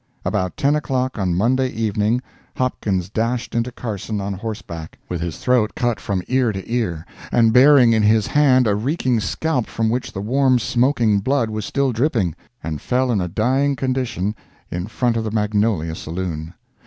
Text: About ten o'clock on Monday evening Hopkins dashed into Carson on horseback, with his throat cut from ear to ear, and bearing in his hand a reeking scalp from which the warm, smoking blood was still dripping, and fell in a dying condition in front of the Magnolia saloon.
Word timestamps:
About 0.25 0.57
ten 0.57 0.75
o'clock 0.75 1.19
on 1.19 1.35
Monday 1.35 1.69
evening 1.69 2.23
Hopkins 2.57 3.07
dashed 3.07 3.53
into 3.53 3.71
Carson 3.71 4.19
on 4.19 4.33
horseback, 4.33 4.97
with 5.07 5.21
his 5.21 5.37
throat 5.37 5.73
cut 5.75 5.99
from 5.99 6.23
ear 6.27 6.51
to 6.51 6.67
ear, 6.67 7.05
and 7.31 7.53
bearing 7.53 7.93
in 7.93 8.01
his 8.01 8.25
hand 8.25 8.65
a 8.65 8.73
reeking 8.73 9.19
scalp 9.19 9.67
from 9.67 9.91
which 9.91 10.11
the 10.11 10.19
warm, 10.21 10.57
smoking 10.57 11.19
blood 11.19 11.51
was 11.51 11.65
still 11.65 11.91
dripping, 11.91 12.33
and 12.63 12.81
fell 12.81 13.11
in 13.11 13.21
a 13.21 13.27
dying 13.27 13.75
condition 13.75 14.35
in 14.71 14.87
front 14.87 15.17
of 15.17 15.23
the 15.23 15.29
Magnolia 15.29 15.93
saloon. 15.93 16.55